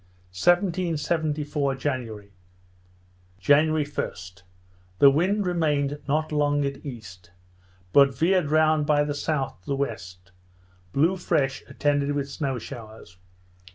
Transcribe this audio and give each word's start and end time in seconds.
1774 0.31 1.75
January 1.75 2.33
January 3.37 3.85
1st, 3.85 4.41
the 4.97 5.11
wind 5.11 5.45
remained 5.45 5.99
not 6.07 6.31
long 6.31 6.65
at 6.65 6.83
east, 6.83 7.29
but 7.93 8.11
veered 8.17 8.49
round 8.49 8.87
by 8.87 9.03
the 9.03 9.13
south 9.13 9.59
to 9.61 9.67
the 9.67 9.75
west; 9.75 10.31
blew 10.91 11.15
fresh, 11.17 11.61
attended 11.67 12.13
with 12.13 12.27
snow 12.27 12.57
showers. 12.57 13.17